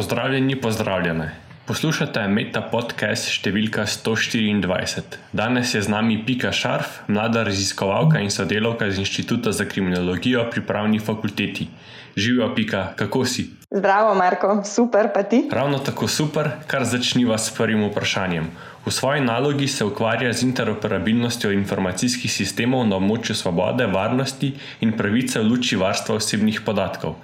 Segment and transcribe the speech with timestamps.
[0.00, 1.24] Pozdravljeni, pozdravljene.
[1.68, 5.18] Poslušate Meta podcast številka 124.
[5.36, 10.64] Danes je z nami Pika Šarf, mlada raziskovalka in sodelavka z Inštituta za kriminologijo pri
[10.64, 11.68] pravni fakulteti.
[12.16, 13.44] Živijo, Pika, kako si?
[13.68, 15.42] Zdravo, Marko, super, pa ti?
[15.52, 18.48] Ravno tako super, kar začniva s prvim vprašanjem.
[18.86, 25.42] V svoji nalogi se ukvarja z interoperabilnostjo informacijskih sistemov na območju svobode, varnosti in pravice
[25.42, 27.18] v luči varstva osebnih podatkov.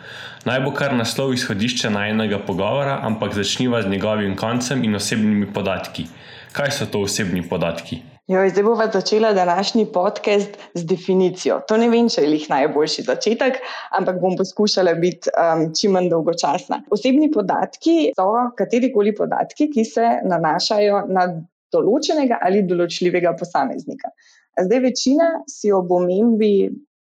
[0.44, 6.06] Naj bo kar naslov izhodišče najnega pogovora, ampak začniva z njegovim koncem in osebnimi podatki.
[6.52, 8.15] Kaj so to osebni podatki?
[8.26, 11.60] Jo, zdaj bomo začeli današnji podcast z definicijo.
[11.68, 13.60] To ne vem, če je jih najboljši začetek,
[13.94, 16.80] ampak bom poskušala biti um, čim manj dolgočasna.
[16.90, 18.26] Osebni podatki so
[18.58, 21.28] katerikoli podatki, ki se nanašajo na
[21.70, 24.10] določenega ali določljivega posameznika.
[24.58, 26.66] Zdaj, večina si ob omembi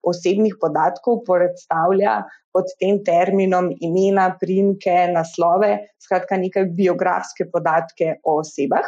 [0.05, 2.19] osebnih podatkov predstavlja
[2.53, 5.73] pod tem terminom imena, primke, naslove,
[6.05, 8.85] skratka, nekaj biografske podatke o osebah.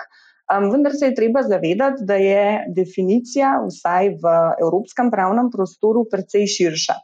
[0.52, 6.48] Um, vendar se je treba zavedati, da je definicija, vsaj v evropskem pravnem prostoru, precej
[6.56, 6.96] širša.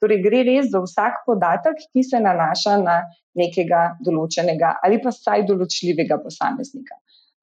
[0.00, 3.02] Torej, gre res za vsak podatek, ki se nanaša na
[3.36, 6.96] nekega določenega ali pa vsaj določljivega posameznika.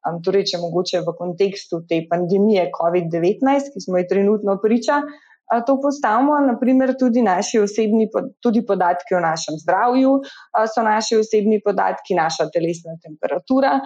[0.08, 5.62] Um, torej, če mogoče v kontekstu te pandemije COVID-19, ki smo ji trenutno priča, uh,
[5.68, 8.10] to postavimo, naprimer, tudi naši osebni
[8.42, 13.78] tudi podatki o našem zdravju, uh, so naši osebni podatki, naša telesna temperatura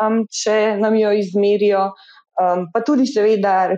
[0.00, 1.90] um, če nam jo izmerijo.
[2.40, 3.74] Um, pa tudi, seveda,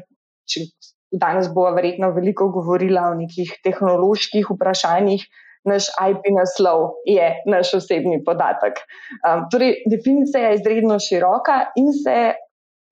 [0.46, 0.66] če
[1.14, 5.24] danes bo verjetno veliko govorila o nekih tehnoloških vprašanjih.
[5.64, 8.82] Naš IP naslov je naš osebni podatek.
[9.24, 12.18] Um, torej, definicija je izredno široka in se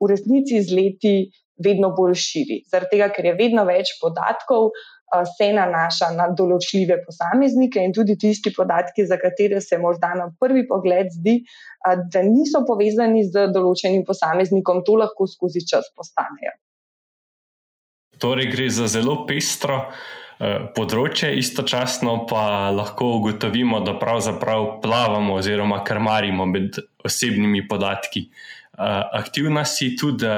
[0.00, 1.16] v resnici z leti
[1.62, 2.62] vedno bolj širi.
[2.72, 4.72] Zaradi tega, ker je vedno več podatkov,
[5.36, 10.64] se nanaša na določljive posameznike in tudi tisti podatki, za katere se morda na prvi
[10.68, 11.40] pogled zdi,
[11.84, 16.56] da niso povezani z določenim posameznikom, to lahko skozi čas postanejo.
[18.22, 19.88] Torej, gre za zelo pestro
[20.74, 28.26] področje, istočasno pa lahko ugotovimo, da pravzaprav plavamo oziroma krmarimo med osebnimi podatki.
[28.78, 30.30] Aktivna si tudi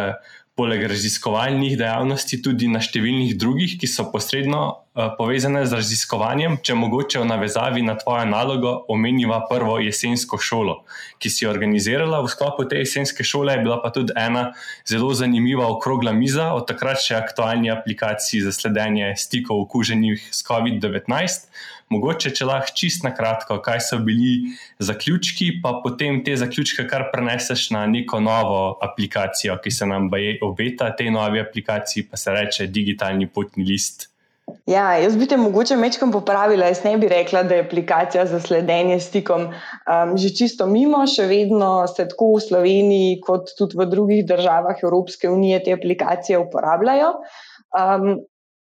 [0.54, 6.60] poleg raziskovalnih dejavnosti tudi na številnih drugih, ki so posredno uh, povezane z raziskovanjem.
[6.62, 10.76] Če mogoče v navezavi na tvojo nalogo omeniva prvo jesensko šolo,
[11.19, 14.53] ki si jo organizirala v sklopu te jesenske šole, je bila pa tudi ena
[14.87, 21.50] zelo zanimiva okrogla miza o takrat še aktualni aplikaciji za sledenje stikov okuženih s COVID-19.
[21.93, 27.11] Mogoče, če lahko čist na kratko, kaj so bili zaključki, pa potem te zaključke kar
[27.12, 30.09] preneseš na neko novo aplikacijo, ki se nam
[30.43, 34.09] obeta, tej novi aplikaciji pa se reče digitalni potni list.
[34.69, 36.69] Ja, jaz bi te mogoče mečkam popravila.
[36.69, 41.27] Jaz ne bi rekla, da je aplikacija za sledenje stikom um, že čisto mimo, še
[41.28, 47.12] vedno se tako v Sloveniji, kot tudi v drugih državah Evropske unije te aplikacije uporabljajo.
[47.75, 48.25] Um,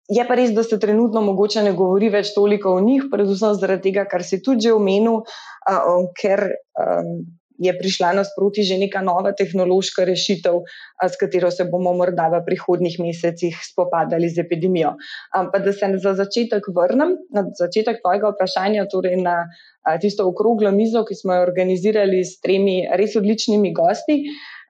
[0.05, 3.89] Je pa res, da se trenutno mogoče ne govori več toliko o njih, predvsem zaradi
[3.89, 6.43] tega, kar si tudi že omenil, uh, ker
[6.77, 7.09] um,
[7.57, 12.43] je prišla nasproti že neka nova tehnološka rešitev, uh, s katero se bomo morda v
[12.45, 14.93] prihodnih mesecih spopadali z epidemijo.
[15.33, 20.29] Um, pa da se za začetek vrnem na začetek tvojega vprašanja, torej na uh, tisto
[20.29, 24.21] okroglo mizo, ki smo jo organizirali s tremi res odličnimi gosti.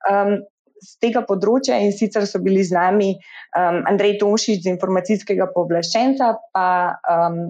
[0.07, 0.46] Um,
[0.85, 6.31] z tega področja in sicer so bili z nami um, Andrej Tomšič z informacijskega povlaščenca,
[6.53, 6.68] pa
[7.16, 7.41] um,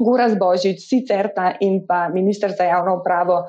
[0.00, 3.44] Goraz Božič, Sicerta in pa ministr za javno upravo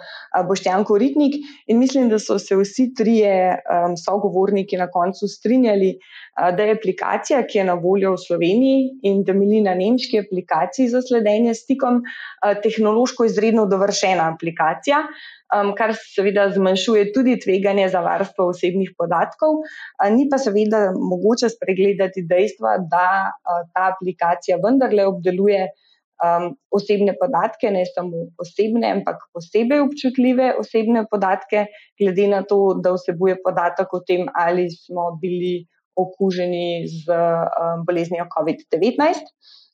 [0.48, 1.36] Boštjan Koritnik.
[1.68, 6.76] In mislim, da so se vsi trije um, sogovorniki na koncu strinjali, uh, da je
[6.76, 11.54] aplikacija, ki je na voljo v Sloveniji in da mili na nemški aplikaciji za sledenje
[11.56, 15.00] stikom, uh, tehnološko izredno dovršena aplikacija.
[15.54, 21.50] Um, kar seveda zmanjšuje tudi tveganje za varstvo osebnih podatkov, uh, ni pa seveda mogoče
[21.56, 25.70] spregledati dejstva, da uh, ta aplikacija vendarle obdeluje
[26.22, 31.68] um, osebne podatke, ne samo osebne, ampak posebej občutljive osebne podatke,
[32.00, 35.65] glede na to, da vsebuje podatek o tem, ali smo bili
[35.95, 39.25] okuženi z um, boleznijo COVID-19.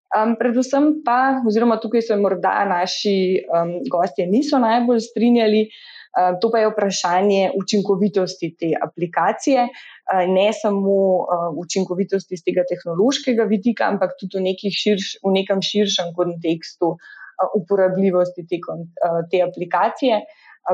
[0.09, 5.98] Um, predvsem pa, oziroma tukaj se morda naši um, gostje niso najbolj strinjali, uh,
[6.41, 13.43] to pa je vprašanje učinkovitosti te aplikacije, eh, ne samo eh, učinkovitosti z tega tehnološkega
[13.43, 16.97] vidika, ampak tudi v, širš, v nekem širšem kontekstu
[17.55, 18.57] uporabljivosti te,
[19.31, 20.17] te aplikacije.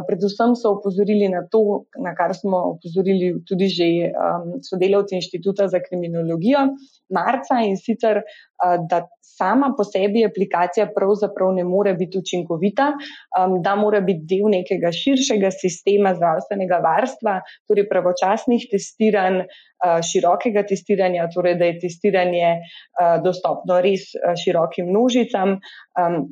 [0.08, 5.80] Predvsem so opozorili na to, na kar smo opozorili tudi že um, sodelavci Inštituta za
[5.80, 6.76] kriminologijo
[7.10, 12.92] marca in sicer, uh, da sama po sebi aplikacija pravzaprav ne more biti učinkovita,
[13.40, 20.66] um, da mora biti del nekega širšega sistema zdravstvenega varstva, torej pravočasnih testiranj, uh, širokega
[20.68, 24.12] testiranja, torej da je testiranje uh, dostopno res
[24.44, 25.60] širokim množicam.
[26.00, 26.26] Um,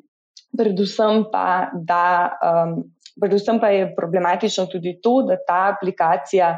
[0.57, 2.03] predvsem pa, da
[2.43, 2.83] um,
[3.21, 6.55] Predvsem pa je problematično tudi to, da ta aplikacija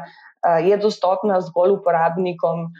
[0.64, 2.70] je dostopna zgolj uporabnikom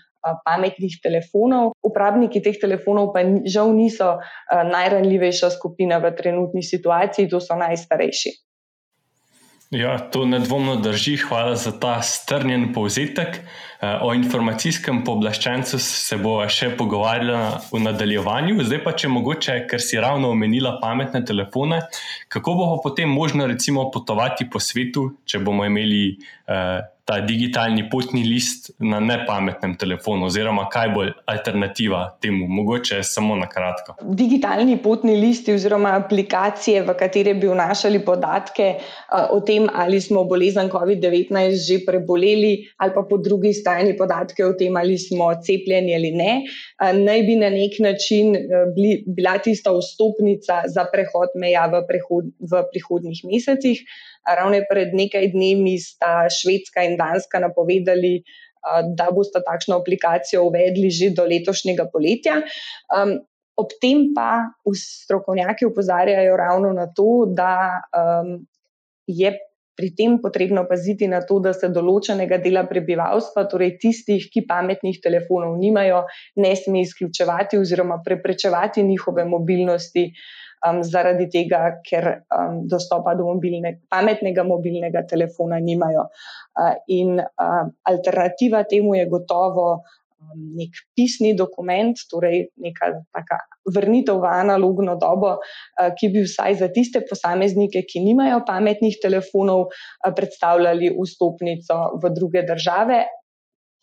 [0.45, 1.75] pametnih telefonov.
[1.85, 4.17] Uporabniki teh telefonov pa žal niso
[4.51, 8.35] najranljivejša skupina v trenutni situaciji, to so najstarejši.
[9.75, 11.17] Ja, to nedvomno drži.
[11.27, 13.41] Hvala za ta strnjen povzetek.
[13.87, 18.65] Eh, o informacijskem pooblaščencu se bo še pogovarjala v nadaljevanju.
[18.67, 21.83] Zdaj pa, če mogoče, ker si ravno omenila pametne telefone,
[22.33, 28.25] kako bo potem možno recimo potovati po svetu, če bomo imeli eh, ta digitalni potni
[28.27, 33.95] list na nepametnem telefonu, oziroma kaj bo alternativa temu, mogoče samo na kratko.
[34.03, 40.25] Digitalni potni listi oziroma aplikacije, v katere bi vnašali podatke uh, o tem, ali smo
[40.27, 45.95] bolezen COVID-19 že preboleli, ali pa po drugi strani podatke o tem, ali smo cepljeni
[45.97, 51.37] ali ne, uh, naj bi na nek način uh, bili, bila tista vstopnica za prehod
[51.37, 53.85] meja v, prehod, v prihodnjih mesecih.
[54.27, 58.25] Ravno pred nekaj dnevi sta Švedska in Danska napovedali,
[58.99, 62.41] da boste takšno aplikacijo uvedli že do letošnjega poletja.
[62.91, 63.21] Um,
[63.57, 68.47] ob tem pa strokovnjaki upozarjajo ravno na to, da um,
[69.07, 69.33] je
[69.77, 74.99] pri tem potrebno paziti na to, da se določenega dela prebivalstva, torej tistih, ki pametnih
[75.05, 76.05] telefonov nimajo,
[76.41, 80.07] ne sme izključevati oziroma preprečevati njihove mobilnosti
[80.65, 86.09] um, zaradi tega, ker um, dostopa do mobilne, pametnega mobilnega telefona nimajo.
[86.57, 93.43] Uh, in uh, alternativa temu je gotovo um, nek pisni dokument, torej neka taka
[93.75, 99.69] vrnitev v analogno dobo, uh, ki bi vsaj za tiste posameznike, ki nimajo pametnih telefonov,
[99.69, 103.05] uh, predstavljali vstopnico v druge države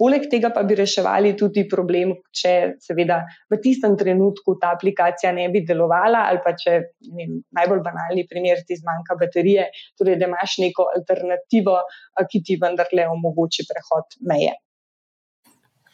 [0.02, 3.20] Poleg tega pa bi reševali tudi problem, če seveda
[3.54, 6.74] v tistem trenutku ta aplikacija ne bi delovala, ali pa če
[7.14, 9.70] vem, najbolj banalni primer ti zmanjka baterije,
[10.00, 11.78] torej da imaš neko alternativo,
[12.26, 14.58] ki ti vendarle omogoči prehod meje.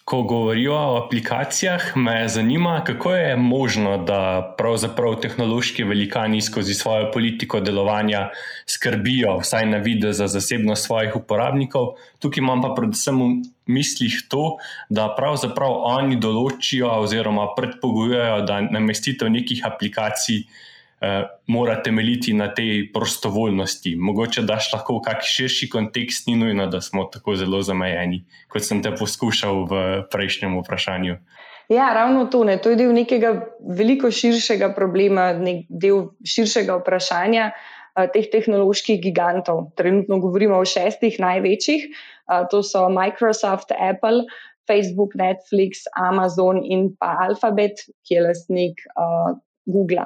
[0.09, 7.11] Ko govorijo o aplikacijah, me zanima, kako je možno, da pravzaprav tehnološki velikani skozi svojo
[7.13, 8.23] politiko delovanja
[8.65, 11.91] skrbijo, vsaj na vidi, za zasebnost svojih uporabnikov.
[12.19, 13.27] Tukaj imam pa predvsem v
[13.69, 14.57] mislih to,
[14.89, 20.41] da pravzaprav oni določijo oziroma predpogojujejo, da namestitev nekih aplikacij
[21.01, 23.95] eh, mora temeljiti na tej prostovoljnosti.
[23.95, 28.65] Mogoče daš lahko v kakšen širši kontekst, ni nujno, da smo tako zelo zamejeni, kot
[28.65, 31.17] sem te poskušal v prejšnjem vprašanju.
[31.69, 32.43] Ja, ravno to.
[32.43, 32.57] Ne.
[32.57, 39.67] To je del nekega veliko širšega problema, nek del širšega vprašanja uh, teh tehnoloških gigantov.
[39.77, 41.85] Trenutno govorimo o šestih največjih,
[42.25, 44.25] uh, to so Microsoft, Apple.
[44.69, 49.33] Facebook, Netflix, Amazon in pa Alphabet, ki je lastnik uh,
[49.65, 50.05] Google.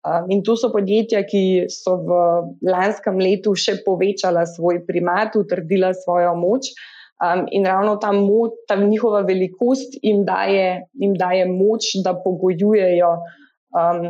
[0.00, 2.20] Um, in to so podjetja, ki so v
[2.64, 6.70] lanskem letu še povečala svoj primat, utrdila svojo moč.
[7.20, 13.10] Um, in ravno ta, moč, ta njihova velikost jim daje, jim daje moč, da pogojujejo,
[13.76, 14.06] um,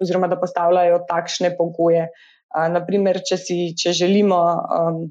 [0.00, 2.08] oziroma da postavljajo takšne pogoje.
[2.08, 5.04] Uh, naprimer, če, si, če želimo um,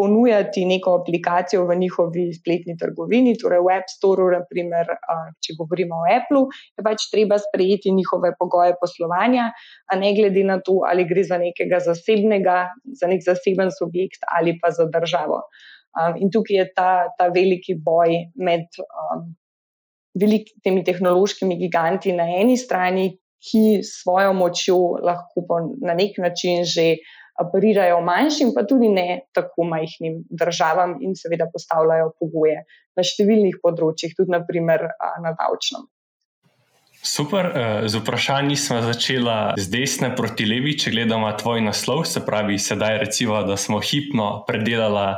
[0.00, 4.94] ponujati neko aplikacijo v njihovi spletni trgovini, torej v App Store, naprimer,
[5.44, 6.46] če govorimo o Apple,
[6.78, 9.50] je pač treba sprejeti njihove pogoje poslovanja,
[9.92, 12.56] a ne glede na to, ali gre za nekega zasebnega,
[12.96, 15.42] za nek zaseben subjekt ali pa za državo.
[16.22, 18.80] In tukaj je ta, ta veliki boj med
[20.20, 27.00] velik, temi tehnološkimi giganti na eni strani, ki svojo močjo lahko na nek način že
[27.40, 32.64] operirajo manjšim, pa tudi ne tako majhnim državam in seveda postavljajo pogoje
[32.96, 34.90] na številnih področjih, tudi naprimer
[35.24, 35.88] na davčnem.
[37.00, 42.20] Super, eh, z vprašanji smo začeli z desne proti levi, če gledamo tvoj naslov, se
[42.20, 45.16] pravi, sedaj recimo, da smo hipno predelali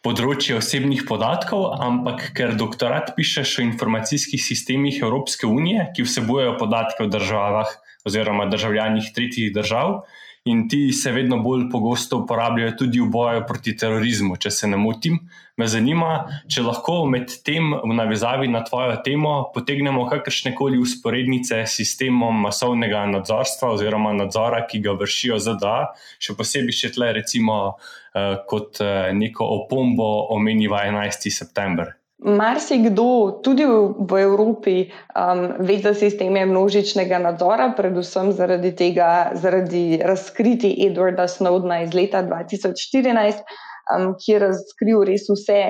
[0.00, 7.04] področje osebnih podatkov, ampak ker doktorat pišeš o informacijskih sistemih Evropske unije, ki vsebujejo podatke
[7.04, 7.68] o državah
[8.06, 10.06] oziroma državljanih tretjih držav,
[10.46, 14.78] in ti se vedno bolj pogosto uporabljajo tudi v boju proti terorizmu, če se ne
[14.78, 15.18] motim.
[15.58, 21.62] Me zanima, če lahko med tem v navezavi na tvojo temo potegnemo kakršne koli usporednice
[21.64, 25.76] s sistemom masovnega nadzorstva oziroma nadzora, ki ga vršijo ZDA,
[26.22, 31.32] še posebej še tle recimo uh, kot uh, neko opombo omeniva 11.
[31.32, 31.96] september.
[32.18, 33.64] Marsikdo, tudi
[33.98, 41.82] v Evropi, um, ve za sisteme množičnega nadzora, predvsem zaradi tega, zaradi razkriti Edwarda Snowdena
[41.84, 43.44] iz leta 2014,
[43.92, 45.60] um, ki je razkril res vse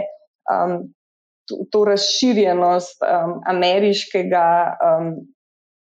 [0.47, 0.87] um,
[1.51, 4.47] to, to razširjenost um, ameriškega
[4.79, 5.13] um,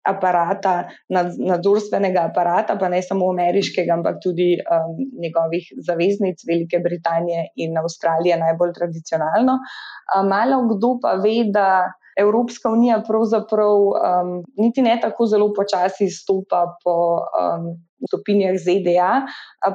[0.07, 7.77] aparata, nadzorstvenega aparata, pa ne samo ameriškega, ampak tudi um, njegovih zaveznic, Velike Britanije in
[7.77, 9.59] Avstralije, najbolj tradicionalno.
[10.15, 11.67] Um, malo kdo pa ve, da
[12.19, 17.71] Evropska unija pravzaprav um, niti ne tako zelo počasi stopa po um,
[18.07, 19.11] stopinjah ZDA,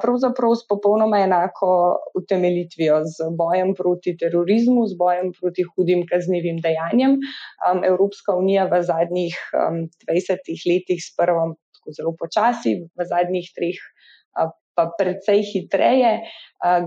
[0.03, 1.71] pravzaprav s popolnoma enako
[2.19, 7.19] utemeljitvijo, z bojem proti terorizmu, z bojem proti hudim kaznivim dejanjem.
[7.67, 11.53] Um, Evropska unija v zadnjih um, 20 letih, sprva
[11.97, 13.81] zelo počasi, v zadnjih treh.
[14.77, 16.21] Pa precej hitreje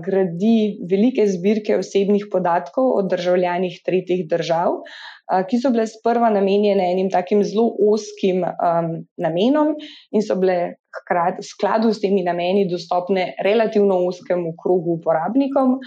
[0.04, 4.80] gradi velike zbirke osebnih podatkov o državljanih tretjih držav,
[5.48, 9.76] ki so bile sprva namenjene enim takim zelo oskim um, namenom
[10.10, 15.78] in so bile hkrati v skladu s temi nameni dostopne relativno oskemu krogu uporabnikom.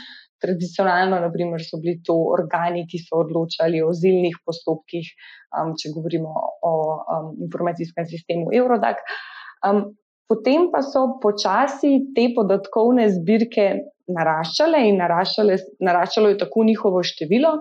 [0.44, 5.12] Tradicionalno, naprimer, so bili to organi, ki so odločali o zilnih postopkih,
[5.56, 6.34] um, če govorimo
[6.68, 9.00] o um, informacijskem sistemu Eurodac.
[9.64, 9.86] Um,
[10.32, 13.68] potem pa so počasi te podatkovne zbirke
[14.12, 17.54] naraščale in naraščale, naraščalo je tako njihovo število,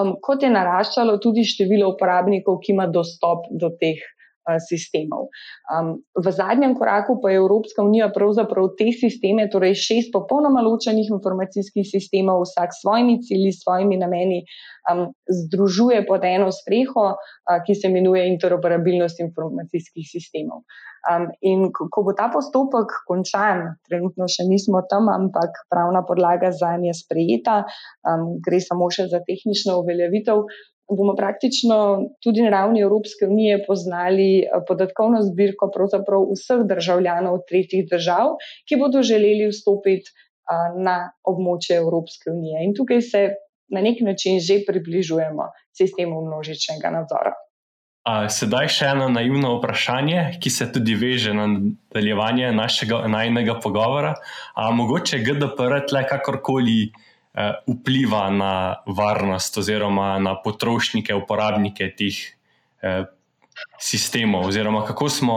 [0.00, 4.00] um, kot je naraščalo tudi število uporabnikov, ki ima dostop do teh.
[4.00, 5.28] Uh, sistemov.
[5.68, 11.10] Um, v zadnjem koraku pa je Evropska unija pravzaprav te sisteme, torej šest popolnoma ločenih
[11.12, 14.40] informacijskih sistemov, vsak s svojimi cilji, s svojimi nameni,
[14.90, 20.64] um, združuje pod eno streho, uh, ki se imenuje interoperabilnost informacijskih sistemov.
[21.08, 26.50] Um, in ko, ko bo ta postopek končan, trenutno še nismo tam, ampak pravna podlaga
[26.52, 27.62] za nje sprejeta,
[28.04, 30.44] um, gre samo še za tehnično uveljavitev.
[30.90, 31.76] Bomo praktično
[32.20, 35.70] tudi na ravni Evropske unije poznali podatkovno zbirko
[36.34, 38.34] vseh državljanov tretjih držav,
[38.66, 40.10] ki bodo želeli vstopiti
[40.82, 42.64] na območje Evropske unije.
[42.66, 43.22] In tukaj se
[43.70, 45.46] na nek način že približujemo
[45.78, 47.36] sistemu množičnega nadzora.
[48.08, 54.14] Sedaj še eno naivno vprašanje, ki se tudi veže na nadaljevanje našega najnega pogovora.
[54.56, 58.52] A mogoče GDPR tle kakorkoli eh, vpliva na
[58.86, 62.22] varnost oziroma na potrošnike, uporabnike teh
[62.80, 63.04] eh,
[63.76, 65.36] sistemov, oziroma kako smo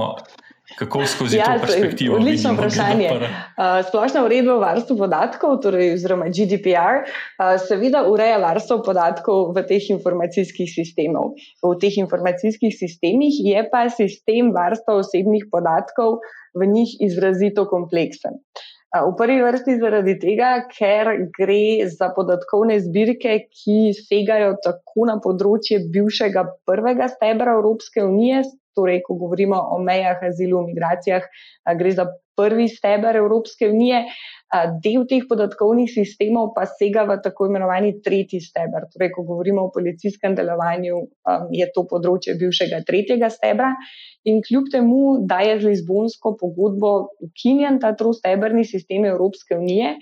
[0.78, 2.16] Kako skozi ja, to perspektivo?
[2.16, 3.10] Odlično vprašanje.
[3.14, 9.66] Uh, splošna uredba o varstvu podatkov, torej oziroma GDPR, uh, seveda ureja varstvo podatkov v
[9.70, 11.48] teh informacijskih sistemih.
[11.64, 16.22] V teh informacijskih sistemih je pa sistem varstva osebnih podatkov
[16.58, 18.42] v njih izrazito kompleksen.
[18.94, 25.80] V prvi vrsti zaradi tega, ker gre za podatkovne zbirke, ki segajo tako na področje
[25.90, 28.44] bivšega prvega stebra Evropske unije,
[28.76, 31.26] torej, ko govorimo o mejah, azilu, migracijah,
[31.80, 34.06] gre za prvi steber Evropske unije.
[34.84, 38.86] Del teh podatkovnih sistemov pa sega v tako imenovani tretji steber.
[38.94, 41.00] Torej, ko govorimo o policijskem delovanju,
[41.54, 43.72] je to področje bivšega tretjega stebra.
[44.30, 46.94] In kljub temu, da je z Lizbonsko pogodbo
[47.26, 49.98] ukinjen ta trosteberni sistem Evropske unije,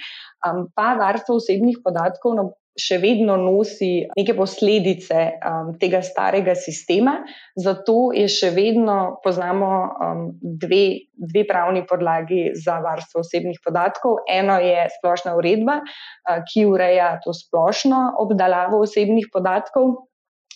[0.75, 2.49] pa varstvo osebnih podatkov na
[2.79, 7.17] še vedno nosi neke posledice um, tega starega sistema,
[7.59, 14.21] zato je še vedno poznamo um, dve, dve pravni podlagi za varstvo osebnih podatkov.
[14.31, 20.07] Eno je splošna uredba, uh, ki ureja to splošno obdelavo osebnih podatkov.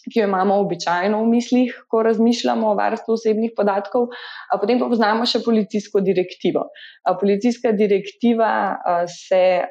[0.06, 4.12] Ki jo imamo običajno v mislih, ko razmišljamo o varstvu osebnih podatkov,
[4.54, 6.68] potem pa poznamo še policijsko direktivo.
[7.10, 8.52] Policijska direktiva
[9.10, 9.66] se,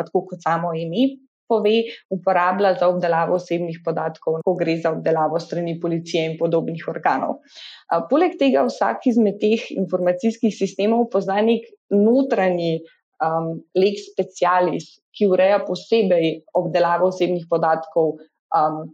[0.00, 1.74] tako kot samo ime, pove,
[2.14, 7.40] uporablja za obdelavo osebnih podatkov, ko gre za obdelavo strani policije in podobnih organov.
[8.10, 12.78] Poleg tega vsak izmed teh informacijskih sistemov pozna nek notranji
[13.24, 18.18] um, lex specialis, ki ureja posebej obdelavo osebnih podatkov.
[18.54, 18.88] Um,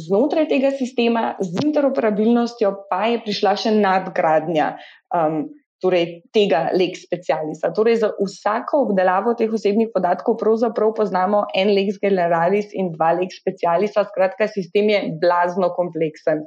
[0.00, 4.68] Znotraj tega sistema, z interoperabilnostjo, pa je prišla še nadgradnja
[5.12, 5.42] um,
[5.80, 7.72] torej tega lex specialisa.
[7.76, 13.40] Torej za vsako obdelavo teh osebnih podatkov pravzaprav poznamo en lex generalis in dva lex
[13.40, 16.44] specialisa, skratka, sistem je blazno kompleksen.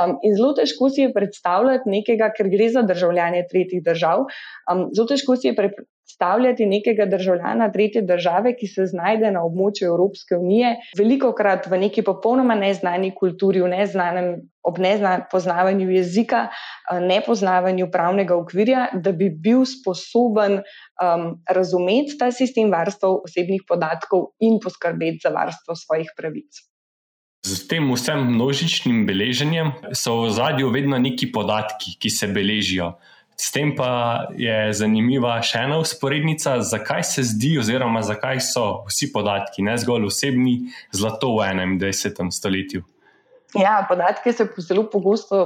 [0.00, 4.26] Um, in zelo težko si je predstavljati nekega, ker gre za državljane tretjih držav,
[4.70, 5.56] um, zelo težko si je
[6.14, 11.78] predstavljati nekega državljana tretje države, ki se znajde na območju Evropske unije, veliko krat v
[11.78, 16.48] neki popolnoma neznani kulturi, v neznanem, ob nepoznavanju jezika,
[16.90, 24.30] eh, nepoznavanju pravnega okvirja, da bi bil sposoben um, razumeti ta sistem varstva osebnih podatkov
[24.40, 26.62] in poskrbeti za varstvo svojih pravic.
[27.44, 32.94] Z tem vsem množičnim beleženjem so v zadju vedno neki podatki, ki se beležijo.
[33.36, 39.10] S tem pa je zanimiva še ena usporednica, zakaj se zdi, oziroma zakaj so vsi
[39.14, 40.58] podatki, ne zgolj osebni,
[40.94, 42.30] zlato v 21.
[42.30, 42.84] stoletju.
[43.58, 45.44] Ja, podatke se zelo pogosto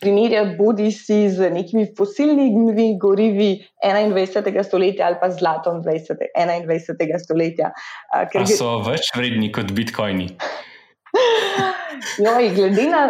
[0.00, 4.62] primerjajo bodi si z nekimi fosilnimi gorivi 21.
[4.62, 6.26] stoletja ali pa zlatom 20.
[6.36, 7.18] 21.
[7.24, 7.72] stoletja.
[8.32, 10.30] Ker so več vredni kot bitcoini.
[12.24, 13.02] Joj, glede na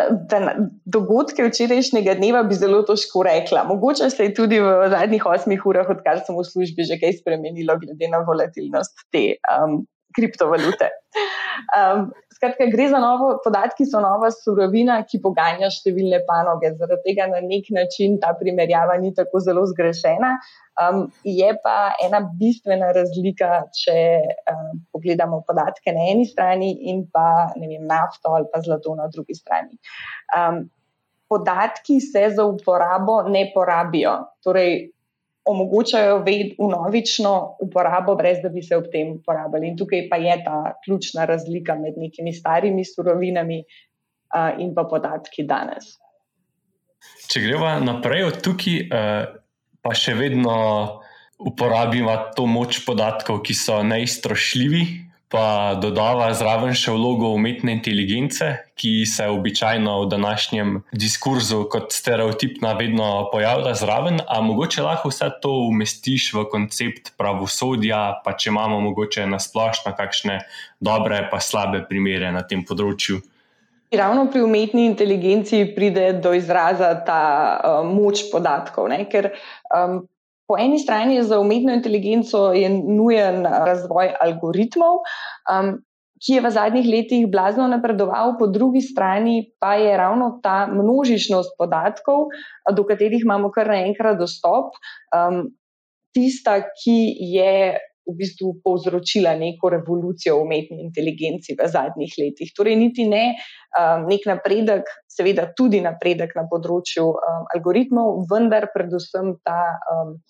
[0.85, 3.65] dogodke včerajšnjega dneva, bi zelo težko rekla.
[3.69, 7.79] Mogoče se je tudi v zadnjih osmih urah, odkar sem v službi, že kaj spremenilo,
[7.83, 9.25] glede na volatilnost te
[9.57, 9.83] um,
[10.17, 10.91] kriptovalute.
[11.77, 12.11] Um,
[12.43, 16.73] skratka, gre za novo, podatki so nova surovina, ki poganja številne panoge.
[16.79, 20.35] Zaradi tega na nek način ta primerjava ni tako zelo zgrešena.
[20.83, 23.97] Um, je pa ena bistvena razlika, če
[24.51, 29.39] um, pogledamo podatke na eni strani in pa vem, nafto ali pa zlato na drugi
[29.39, 29.79] strani.
[30.35, 30.65] Um,
[31.31, 34.17] podatki se za uporabo ne porabijo.
[34.43, 34.91] Torej,
[35.45, 36.25] omogočajo
[36.59, 39.69] unovično uporabo, brez da bi se ob tem uporabljali.
[39.69, 45.47] In tukaj pa je ta ključna razlika med nekimi starimi surovinami uh, in pa podatki
[45.47, 45.97] danes.
[47.27, 49.41] Če greva naprej od tukaj, uh,
[49.83, 50.57] pa še vedno
[51.43, 54.85] uporabimo to moč podatkov, ki so neiztrošljivi,
[55.33, 62.75] pa dodava zraven še vlogo umetne inteligence, ki se običajno v današnjem diskurzu kot stereotipna
[62.77, 64.21] vedno pojavlja zraven.
[64.29, 69.95] A mogoče lahko vse to umestiš v koncept pravosodja, pa če imamo mogoče na splošno
[69.97, 70.43] kakšne
[70.81, 73.23] dobre pa slabe primere na tem področju.
[73.93, 77.23] Ravno pri umetni inteligenci pride do izraza ta
[77.57, 79.05] uh, moč podatkov, ne?
[79.09, 79.33] ker
[79.69, 80.01] um,
[80.53, 82.51] Po eni strani je za umetno inteligenco
[82.85, 84.99] nujen razvoj algoritmov,
[85.49, 85.71] um,
[86.21, 91.57] ki je v zadnjih letih blazno napredoval, po drugi strani pa je ravno ta množičnost
[91.57, 92.29] podatkov,
[92.69, 94.77] do katerih imamo kar naenkrat dostop,
[95.17, 95.49] um,
[96.13, 96.99] tista, ki
[97.33, 97.57] je
[98.05, 102.53] v bistvu povzročila neko revolucijo v umetni inteligenci v zadnjih letih.
[102.53, 109.39] Torej, niti ne um, nek napredek, seveda tudi napredek na področju um, algoritmov, vendar predvsem
[109.49, 109.65] ta.
[109.97, 110.21] Um,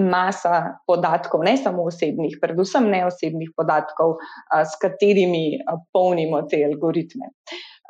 [0.00, 4.16] masa podatkov, ne samo osebnih, predvsem neosebnih podatkov,
[4.50, 5.60] s katerimi
[5.92, 7.30] polnimo te algoritme.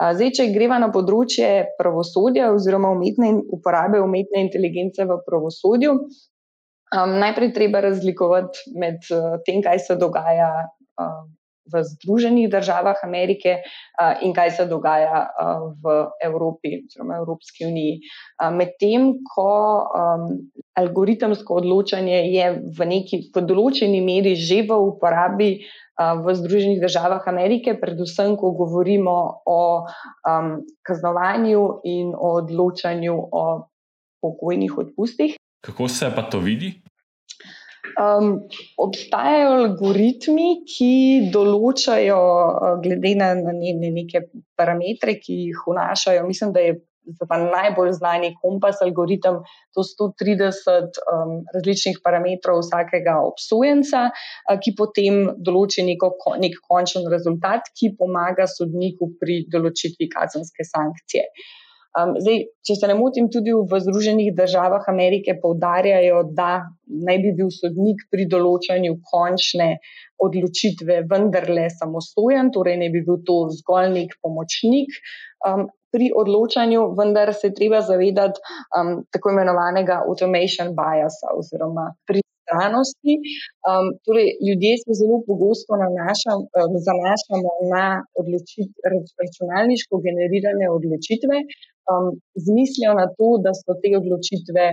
[0.00, 5.96] Zdaj, če greva na področje pravosodja oziroma umetne, uporabe umetne inteligence v pravosodju,
[6.90, 9.04] najprej treba razlikovati med
[9.46, 10.50] tem, kaj se dogaja
[11.68, 13.60] v Združenih državah Amerike
[14.22, 15.28] in kaj se dogaja
[15.82, 18.00] v Evropi oziroma Evropski uniji.
[18.56, 19.50] Medtem, ko
[20.80, 25.50] algoritemsko odločanje je v neki podoločeni meri že v uporabi
[26.00, 29.84] v Združenih državah Amerike, predvsem, ko govorimo o
[30.80, 33.44] kaznovanju in o odločanju o
[34.24, 35.36] pokojnih odpustih.
[35.60, 36.80] Kako se pa to vidi?
[38.00, 38.34] Um,
[38.80, 40.92] obstajajo algoritmi, ki
[41.32, 44.26] določajo, uh, glede na, na ne, ne neke
[44.58, 46.26] parametre, ki jih vnašajo.
[46.28, 46.78] Mislim, da je
[47.40, 49.40] najbolj znani kompas algoritem,
[49.74, 56.12] to 130 um, različnih parametrov vsakega obsojenca, uh, ki potem določi neko,
[56.42, 61.26] nek končen rezultat, ki pomaga sodniku pri določitvi kazenske sankcije.
[61.98, 67.32] Um, zdaj, če se ne motim, tudi v Združenih državah Amerike poudarjajo, da naj bi
[67.40, 69.72] bil sodnik pri določanju končne
[70.22, 74.94] odločitve vendarle samostojen, torej ne bi bil to zgolj nek pomočnik
[75.48, 78.38] um, pri odločanju, vendar se treba zavedati
[78.78, 81.90] um, tako imenovanega automation biasa oziroma
[82.50, 83.14] pristranosti.
[83.68, 87.86] Um, torej, ljudje se zelo pogosto nanašam, um, zanašamo na
[88.20, 88.70] odločit,
[89.22, 91.36] računalniško generirane odločitve,
[91.90, 92.06] um,
[92.44, 94.64] z mislijo na to, da so te odločitve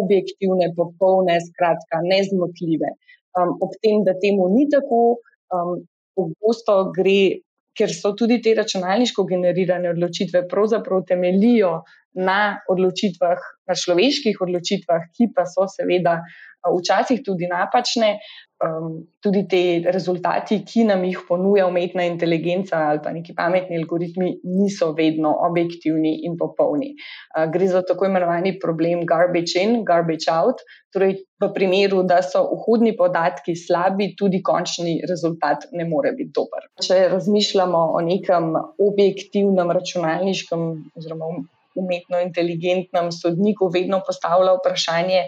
[0.00, 2.90] objektivne, popolne, skratka, nezmotljive.
[3.38, 5.18] Um, ob tem, da temu ni tako,
[5.54, 5.82] um,
[6.14, 7.42] pogosto gre,
[7.74, 11.80] ker so tudi te računalniško generirane odločitve pravzaprav temelijo
[12.14, 16.20] na odločitvah, na človeških odločitvah, ki pa so seveda
[16.64, 18.18] včasih tudi napačne,
[18.64, 19.60] um, tudi te
[19.92, 26.14] rezultati, ki nam jih ponuja umetna inteligenca ali pa neki pametni algoritmi, niso vedno objektivni
[26.24, 26.94] in popolni.
[27.36, 30.64] Uh, gre za tako imenovani problem garbage in, garbage out.
[30.94, 36.68] Torej, v primeru, da so vhodni podatki slabi, tudi končni rezultat ne more biti dober.
[36.80, 41.34] Če razmišljamo o nekem objektivnem računalniškem oziroma
[41.74, 45.24] umetno inteligentnem sodniku vedno postavlja vprašanje,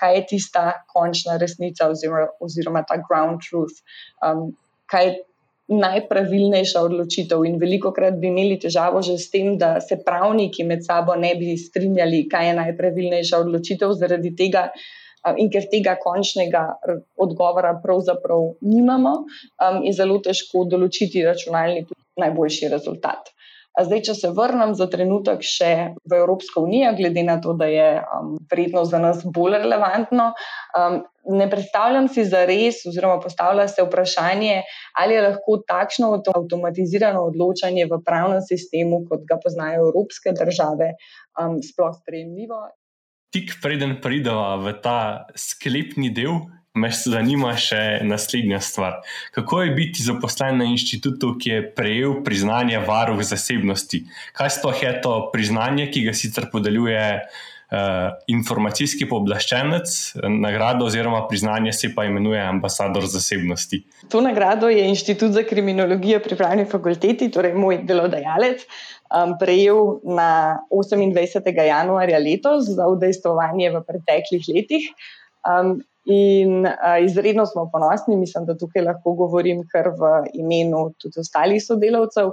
[0.00, 3.84] kaj je tista končna resnica oziroma, oziroma ta ground truth,
[4.24, 4.50] um,
[4.90, 5.18] kaj je
[5.72, 7.44] najpravilnejša odločitev.
[7.48, 11.34] In veliko krat bi imeli težavo že s tem, da se pravniki med sabo ne
[11.38, 14.68] bi strinjali, kaj je najpravilnejša odločitev zaradi tega.
[15.38, 16.64] In ker tega končnega
[17.14, 23.31] odgovora pravzaprav nimamo, um, je zelo težko določiti računalnik najboljši rezultat.
[23.72, 25.70] Zdaj, če se vrnem za trenutek še
[26.04, 30.26] v Evropsko unijo, glede na to, da je um, vredno za nas bolj relevantno,
[30.76, 30.98] um,
[31.32, 34.58] ne predstavljam si za res, oziroma postavlja se vprašanje,
[35.00, 40.92] ali je lahko takšno avtomatizirano odločanje v pravnem sistemu, kot ga poznajo evropske države,
[41.40, 42.60] um, sploh sprejemljivo.
[43.32, 46.42] Tik preden pridemo v ta sklepni del,
[46.74, 49.00] me zanima še naslednja stvar.
[49.36, 54.06] Kako je biti zaposlen na inštitutu, ki je prejel priznanje varuh zasebnosti?
[54.36, 59.98] Kaj sploh je to priznanje, ki ga sicer podeljuje uh, informacijski pooblaščenec,
[60.38, 63.82] nagrado oziroma priznanje se pa imenuje ambasador zasebnosti?
[64.08, 68.64] To nagrado je Inštitut za kriminologijo pri pravni fakulteti, torej moj delodajalec.
[69.12, 71.52] Um, prejel na 28.
[71.52, 74.86] januarja letos za udejstvovanje v preteklih letih.
[75.44, 81.20] Um, In uh, izredno smo ponosni, mislim, da tukaj lahko govorim kar v imenu tudi
[81.22, 82.32] ostalih sodelavcev,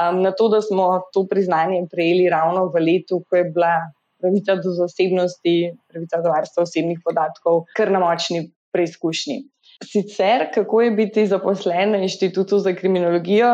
[0.00, 3.74] um, na to, da smo to priznanje prejeli ravno v letu, ko je bila
[4.20, 5.56] pravica do zasebnosti,
[5.92, 9.42] pravica do varstva osebnih podatkov, kar na močni preizkušnji.
[9.84, 13.48] Sicer, kako je biti zaposlen na inštitutu za kriminologijo,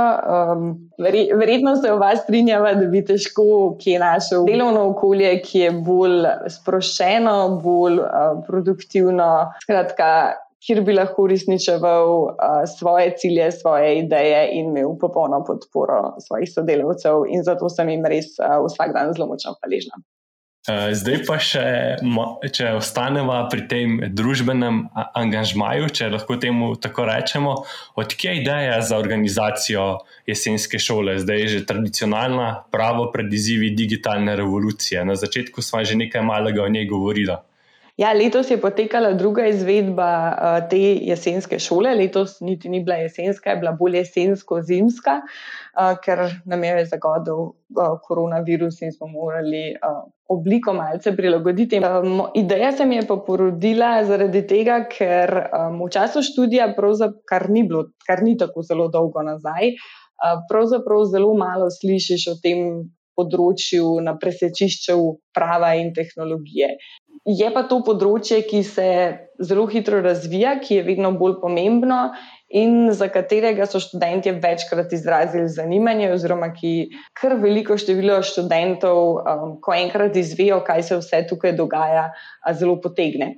[0.55, 0.91] um,
[1.39, 6.27] verjetno se oba strinjava, da bi težko, ki je našel delovno okolje, ki je bolj
[6.51, 9.29] sproščeno, bolj uh, produktivno,
[9.63, 10.11] skratka,
[10.67, 17.23] kjer bi lahko uresničeval uh, svoje cilje, svoje ideje in imel popolno podporo svojih sodelavcev,
[17.31, 20.03] in zato sem jim res uh, vsak dan zelo močno hvaležna.
[20.67, 21.63] Eh, zdaj pa še,
[22.51, 24.81] če ostanemo pri tem družbenem
[25.15, 27.53] angažmaju, če lahko temu tako rečemo,
[27.95, 29.85] odkje je ideja za organizacijo
[30.27, 35.05] jesenske šole, zdaj je že tradicionalna, pravo pred izzivi digitalne revolucije.
[35.07, 37.39] Na začetku smo že nekaj malega o njej govorili.
[37.97, 40.79] Ja, letos je potekala druga izvedba uh, te
[41.09, 41.95] jesenske šole.
[41.97, 47.95] Letos niti ni bila jesenska, je bila bolj jesensko-zimska, uh, ker nam je zagodil uh,
[48.05, 51.81] koronavirus in smo morali uh, obliko malce prilagoditi.
[51.81, 56.75] Um, ideja se mi je porodila zaradi tega, ker um, v času študija,
[57.25, 62.37] kar ni, bilo, kar ni tako zelo dolgo nazaj, uh, pravzaprav zelo malo slišiš o
[62.43, 62.69] tem.
[63.17, 64.97] Področju na presečišču
[65.35, 66.77] prava in tehnologije.
[67.27, 68.89] Je pa to področje, ki se
[69.43, 72.01] zelo hitro razvija, ki je vedno bolj pomembno
[72.49, 79.57] in za katerega so študenti večkrat izrazili zanimanje, oziroma ki kar veliko število študentov, um,
[79.63, 82.11] ko enkrat izvejo, kaj se vse tukaj dogaja,
[82.55, 83.33] zelo potegne.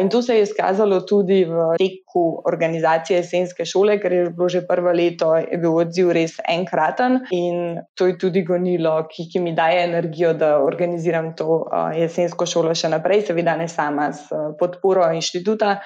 [0.00, 4.60] In to se je izkazalo tudi v teku organizacije Jesenske šole, ker je bilo že
[4.68, 9.54] prvo leto, je bil odziv res enkraten in to je tudi gonilo, ki, ki mi
[9.56, 11.62] daje energijo, da organiziram to
[11.96, 14.28] jesensko šolo še naprej, seveda ne sama s
[14.60, 15.78] podporo inštituta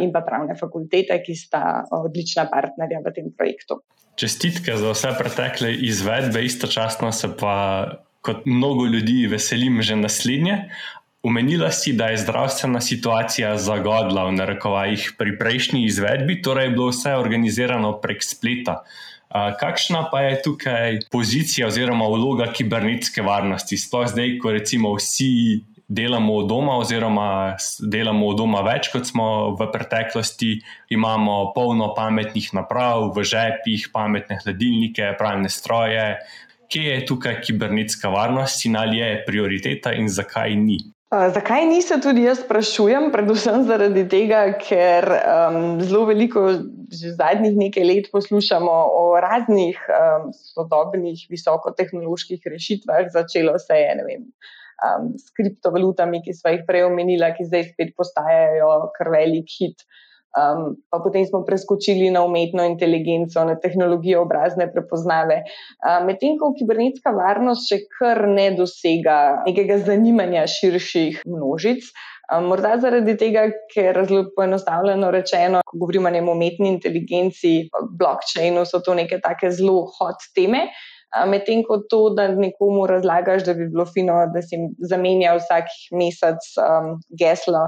[0.00, 3.80] in pa pravne fakultete, ki sta odlična partnerja v tem projektu.
[4.20, 7.56] Čestitke za vse pretekle izvedbe, istočasno se pa
[8.20, 10.58] kot mnogo ljudi veselim že naslednje.
[11.22, 16.88] Umenila si, da je zdravstvena situacija zagodla v narekovajih pri prejšnji izvedbi, torej je bilo
[16.88, 18.80] vse organizirano prek spleta.
[19.30, 26.36] Kakšna pa je tukaj pozicija oziroma vloga kibernetske varnosti, sploh zdaj, ko recimo vsi delamo
[26.36, 29.26] od doma, oziroma delamo od doma več, kot smo
[29.58, 30.52] v preteklosti,
[30.94, 36.06] imamo polno pametnih naprav, v žepih, pametne hladilnike, pravne stroje.
[36.70, 40.78] Kje je tukaj kibernetska varnost in ali je prioriteta in zakaj ni?
[41.10, 43.08] Zakaj ni se tudi jaz sprašujem?
[43.10, 46.44] Predvsem zaradi tega, ker um, zelo veliko,
[46.86, 53.10] že zadnjih nekaj let, poslušamo o raznih um, sodobnih, visokotehnoloških rešitvah.
[53.10, 54.22] Začelo se je, ne vem,
[54.84, 59.84] um, s kriptovalutami, ki smo jih prej omenili, ki zdaj spet postajajo kar velik hit.
[60.30, 65.42] Um, pa potem smo preskočili na umetno inteligenco, na tehnologijo obrazne prepoznave.
[65.82, 71.90] Um, Medtem ko kibernetska varnost še kar ne dosega nekega zanimanja širših množic.
[72.30, 77.66] Um, morda zaradi tega, ker zelo poenostavljeno rečeno, ko govorimo o umetni inteligenci,
[77.98, 80.68] blockchainu, so to neke take zelo hot teme.
[81.26, 84.58] Medtem ko to, da nekomu razlagaš, da bi bilo fino, da si
[84.90, 87.64] zamenja vsak mesec um, geslo,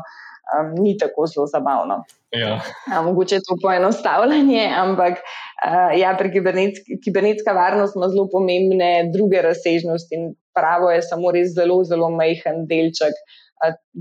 [0.55, 2.05] um, ni tako zelo zabavno.
[2.31, 2.61] Ja.
[2.93, 9.11] A, mogoče je to poenostavljanje, ampak uh, ja, pri kibernetski, kibernetska varnost ima zelo pomembne
[9.13, 13.19] druge razsežnosti in pravo je samo res zelo, zelo majhen delček.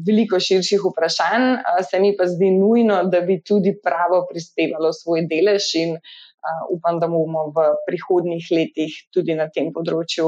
[0.07, 1.43] Veliko širših vprašanj,
[1.85, 6.30] se mi pa zdi nujno, da bi tudi pravo prispevalo svoj delež, in uh,
[6.73, 10.27] upam, da bomo v prihodnjih letih tudi na tem področju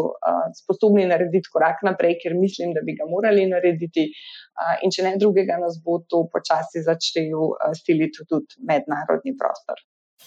[0.57, 4.09] sposobni narediti korak naprej, ker mislim, da bi ga morali narediti.
[4.85, 9.81] In če ne drugega, nas bo to počasi začelo uh, stiliti tudi mednarodni prostor.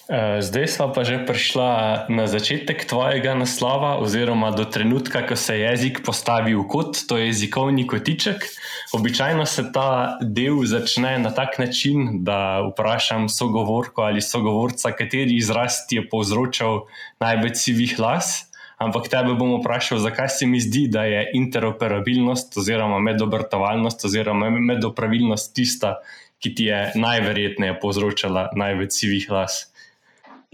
[0.06, 5.58] Eh, zdaj smo pa že prišla na začetek tvojega naslova, oziroma do trenutka, ko se
[5.58, 8.46] jezik postavi v kot, to je jezikovni kotiček.
[8.94, 15.82] Običajno se ta del začne na tak način, da vprašam sogovorko ali sogovorca, kateri izraz
[15.90, 16.86] ti je povzročal
[17.18, 18.46] največ sivih las.
[18.78, 25.50] Ampak tebe bom vprašal, zakaj se mi zdi, da je interoperabilnost oziroma medobrtovalnost oziroma medopravilnost
[25.50, 25.98] tista,
[26.38, 29.66] ki ti je najverjetneje povzročala največ sivih las.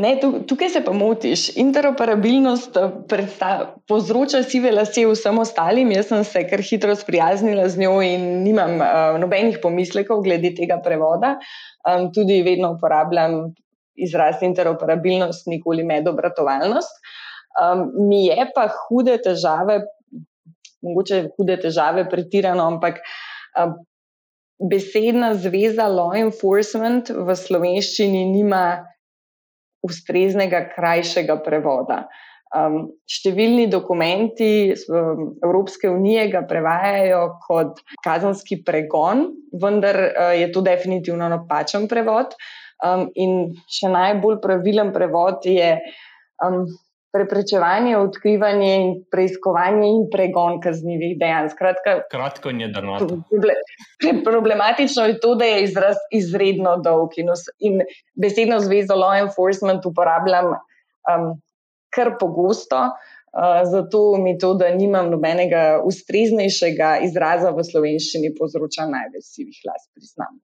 [0.03, 0.17] Ne,
[0.49, 1.45] tukaj se pa motiš.
[1.63, 3.27] Interoperabilnost eh,
[3.89, 5.93] povzroča sive lase vsem ostalim.
[5.95, 10.81] Jaz sem se kar hitro sprijaznila z njo in nimam uh, nobenih pomislekov glede tega
[10.83, 11.37] prevoda.
[11.87, 13.53] Um, tudi vedno uporabljam
[13.95, 16.99] izraz interoperabilnost, nikoli medobratovalnost.
[17.63, 19.83] Um, mi je pa hude težave,
[20.83, 23.03] mogoče hude težave pretirano, ampak.
[23.59, 23.79] Um,
[24.63, 28.92] Besedna zveza law enforcement v slovenščini nima
[29.87, 32.05] ustreznega, krajšega prevoda.
[32.53, 41.31] Um, številni dokumenti Evropske unije ga prevajajo kot kazanski pregon, vendar uh, je to definitivno
[41.33, 42.37] napačen prevod.
[42.85, 45.79] Um, in še najbolj pravilen prevod je
[46.45, 46.67] um,
[47.13, 51.49] preprečevanje, odkrivanje in preiskovanje in pregon kaznjivih dejanj.
[51.53, 52.99] Skratka, kratko in jedrno.
[54.25, 57.29] Problematično je to, da je izraz izredno dolg in,
[57.61, 57.81] in
[58.17, 61.41] besedno zvezo law enforcement uporabljam um,
[61.95, 62.77] kar pogosto.
[63.33, 69.89] Uh, zato mi to, da nimam nobenega ustreznejšega izraza v slovenščini, povzroča največ sivih las,
[69.97, 70.37] priznam.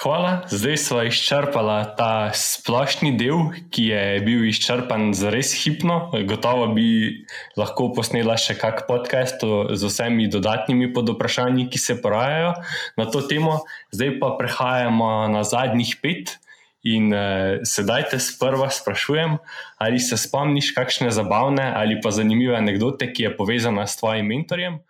[0.00, 6.08] Hvala, zdaj smo izčrpali ta splošni del, ki je bil izčrpan za res hipno.
[6.28, 7.26] Gotovo bi
[7.60, 12.54] lahko posnela še kak podcast z vsemi dodatnimi podoprašanji, ki se porajajo
[12.96, 13.60] na to temo.
[13.92, 16.38] Zdaj pa prehajamo na zadnjih pet.
[16.82, 19.36] In uh, sedaj te sprva sprašujem,
[19.78, 24.80] ali se spomniš kakšne zabavne ali pa zanimive anekdote, ki je povezana s tvojim mentorjem?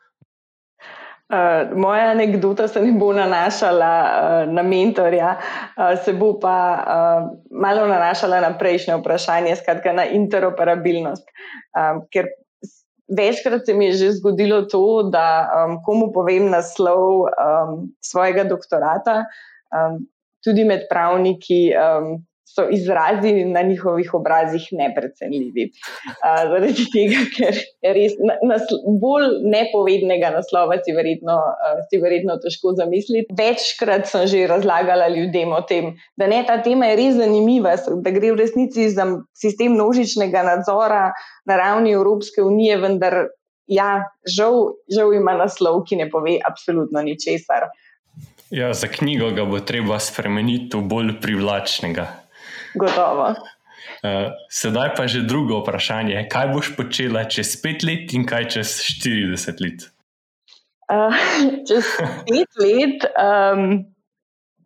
[1.33, 7.31] Uh, moja anekdota se ne bo nanašala uh, na mentorja, uh, se bo pa uh,
[7.51, 11.25] malo nanašala na prejšnje vprašanje, skratka na interoperabilnost.
[11.73, 12.29] Um, ker
[13.17, 19.25] večkrat se mi je že zgodilo to, da um, komu povem naslov um, svojega doktorata,
[19.73, 20.05] um,
[20.45, 21.73] tudi med pravniki.
[21.73, 22.21] Um,
[22.55, 25.71] so izrazi na njihovih obrazih neprecenljivi.
[25.73, 27.59] Uh, zaradi tega, ker
[27.97, 28.67] res nas,
[29.01, 33.33] bolj nepovednega naslova, si verjetno, uh, si verjetno težko zamisliti.
[33.39, 38.15] Večkrat sem že razlagala ljudem o tem, da ne, ta tema je res zanimiva, da
[38.15, 41.13] gre v resnici za sistem množičnega nadzora
[41.49, 43.17] na ravni Evropske unije, vendar
[43.67, 47.71] ja, žal, žal ima naslov, ki ne pove absolutno ničesar.
[48.53, 52.22] Ja, za knjigo ga bo treba spremeniti v bolj privlačnega.
[52.75, 53.35] Gotovo.
[54.03, 56.27] Uh, sedaj pa že drugo vprašanje.
[56.31, 59.89] Kaj boš počela čez pet let in kaj čez 40 let?
[60.87, 61.15] Uh,
[61.69, 61.87] čez
[62.27, 63.83] pet let um,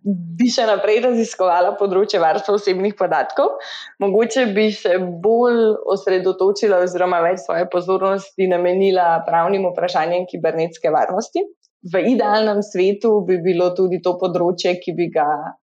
[0.07, 3.57] bi še naprej raziskovala področje varstva osebnih podatkov.
[4.03, 11.43] Mogoče bi se bolj osredotočila, oziroma več svoje pozornosti namenila pravnim vprašanjem kibernetske varnosti.
[11.87, 15.27] V idealnem svetu bi bilo tudi to področje, ki bi ga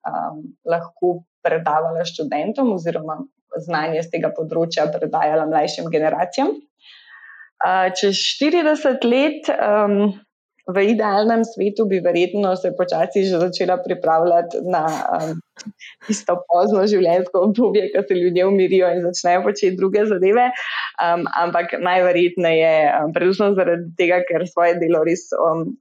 [0.08, 3.20] um, lahko predavala študentom, oziroma
[3.62, 6.56] znanje z tega področja predajala mlajšim generacijam.
[7.98, 10.12] Čez 40 let, um,
[10.68, 14.84] v idealnem svetu, bi verjetno se počasi že začela pripravljati na
[15.16, 15.40] um,
[16.12, 20.50] isto pozno življenjsko obdobje, ko se ljudje umirijo in začnejo početi druge zadeve.
[21.00, 25.72] Um, ampak najverjetneje, um, predvsem zaradi tega, ker svoje delo res um,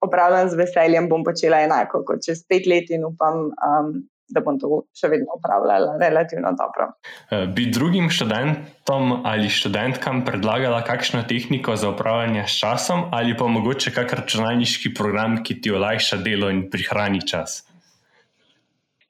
[0.00, 3.92] opravljam z veseljem, bom počela enako kot čez pet let in upam, um,
[4.30, 6.92] da bom to še vedno upravljala relativno dobro.
[7.30, 13.48] Eh, bi drugim študentom ali študentkam predlagala kakšno tehniko za upravljanje s časom, ali pa
[13.50, 17.64] mogoče kakšen računalniški program, ki ti olajša delo in prihrani čas?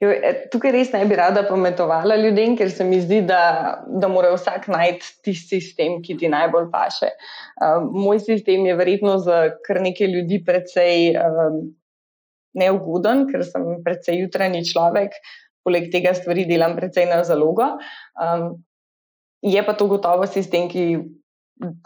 [0.01, 3.43] E, tukaj res ne bi rada pometovala ljudem, ker se mi zdi, da,
[3.85, 7.11] da mora vsak najti tisti sistem, ki ti najbolj paše.
[7.61, 11.61] Um, moj sistem je verjetno za kar nekaj ljudi precej um,
[12.57, 15.21] neugoden, ker sem precej jutranji človek,
[15.69, 17.69] poleg tega stvari delam precej na zalogo.
[18.17, 18.55] Um,
[19.45, 20.87] je pa to gotovo sistem, ki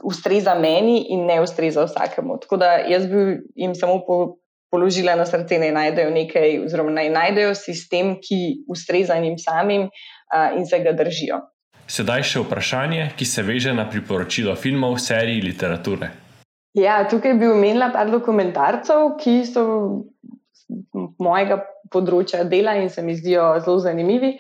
[0.07, 2.38] ustreza meni in ne ustreza vsakemu.
[2.46, 4.37] Tako da jaz bi jim samo po,
[4.74, 10.56] položila na srce, naj najdejo nekaj, oziroma naj najdejo sistem, ki ustreza njim samim uh,
[10.58, 11.38] in se ga držijo.
[11.87, 16.10] Sedaj še vprašanje, ki se veže na priporočilo filmov, serij, literature.
[16.74, 19.62] Ja, tukaj bi omenila par dokumentarcev, ki so
[21.22, 21.60] mojega
[21.94, 24.34] področja dela in se mi zdijo zelo zanimivi.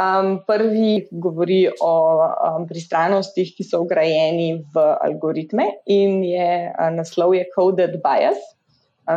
[0.00, 7.34] Um, prvi govori o um, pristranostih, ki so ugrajeni v algoritme, in je uh, naslov
[7.38, 8.38] je Coded Bias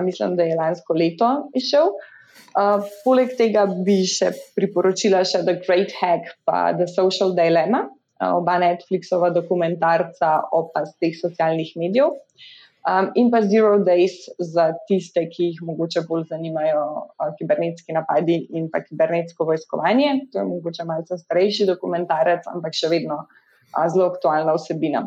[0.03, 1.93] mislim, da je lansko leto išel.
[2.53, 8.35] Uh, poleg tega bi še priporočila še The Great Hack in The Social Dilemma, uh,
[8.37, 12.13] oba Netflixova dokumentarca o teh socialnih medijev.
[12.83, 18.41] Um, in pa Zero Days za tiste, ki jih mogoče bolj zanimajo uh, kibernetski napadi
[18.51, 20.27] in pa kibernetsko vojskovanje.
[20.33, 25.05] To je mogoče malce starejši dokumentarec, ampak še vedno uh, zelo aktualna vsebina.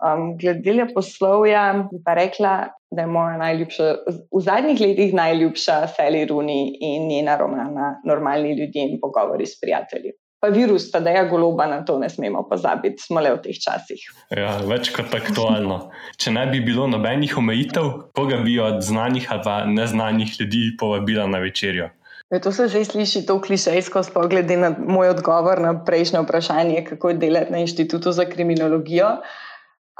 [0.00, 3.84] Um, glede poslovja, bi pa rekla, da je moja najljubša,
[4.32, 10.12] v zadnjih letih najljubša Sally Rooney in njena romana Normalni ljudje in pogovori s prijatelji.
[10.40, 14.00] Pa virus, da je goloba, na to ne smemo pozabiti, smo le v teh časih.
[14.32, 15.90] Ja, več kot aktualno.
[16.16, 21.42] Če ne bi bilo nobenih omejitev, koga bi od znanih ali neznanih ljudi povabila na
[21.44, 21.90] večerjo?
[22.30, 26.84] Ja, to se že sliši tako klišejsko, sploh glede na moj odgovor na prejšnje vprašanje,
[26.88, 29.18] kako je delati na inštitutu za kriminologijo.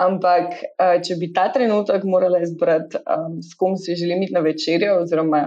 [0.01, 4.41] Ampak, uh, če bi ta trenutek morala izbrati, um, s kom si želim iti na
[4.41, 5.43] večerjo, oziroma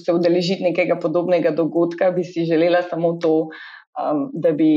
[0.00, 3.34] se udeležiti nekega podobnega dogodka, bi si želela samo to,
[4.00, 4.70] um, da bi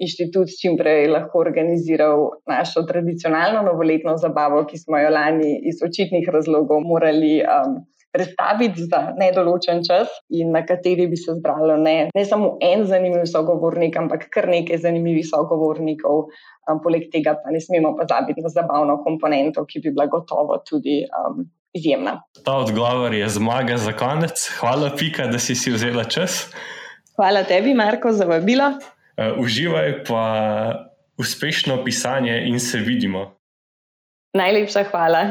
[0.00, 6.28] inštitut čim prej lahko organiziral našo tradicionalno novoletno zabavo, ki smo jo lani iz očitnih
[6.32, 7.40] razlogov morali.
[7.44, 7.80] Um,
[8.12, 13.28] Predstaviti za nedoločen čas, in na kateri bi se zbralo ne, ne samo en zanimiv
[13.30, 16.26] sogovornik, ampak kar nekaj zanimivih sogovornikov,
[16.68, 21.00] Um, poleg tega pa ne smemo pozabiti na zabavno komponento, ki bi bila gotovo tudi
[21.08, 22.20] um, izjemna.
[22.44, 24.44] Ta odgovor je zmaga za konec.
[24.60, 26.50] Hvala, Pika, da si si vzela čas.
[27.16, 28.72] Hvala tebi, Marko, za vabilo.
[29.16, 30.24] Uh, uživaj pa
[31.18, 33.30] uspešno pisanje in se vidimo.
[34.36, 35.24] Najlepša hvala.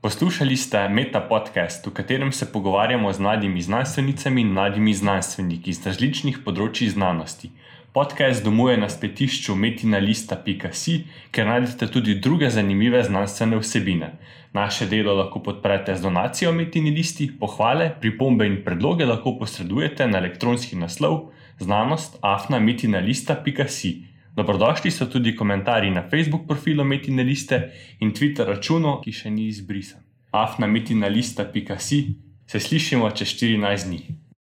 [0.00, 5.84] Poslušali ste Meta podcast, v katerem se pogovarjamo z mladimi znanstvenicami in mladimi znanstveniki iz
[5.84, 7.52] različnih področji znanosti.
[7.92, 14.16] Podcast domuje na spletišču metinalista.si, kjer najdete tudi druge zanimive znanstvene vsebine.
[14.56, 20.80] Naše delo lahko podprete z donacijo Metinalisti, pohvale, pripombe in predloge lahko posredujete na elektronski
[20.80, 21.28] naslov
[21.60, 24.08] znanost.afna.metinalista.si.
[24.36, 29.48] Dobrodošli so tudi komentarji na Facebook profilu Metina Liste in Twitter računu, ki še ni
[29.48, 30.00] izbrisan.
[30.30, 32.14] afnametinalista.si
[32.46, 34.29] se slišimo čez 14 dni.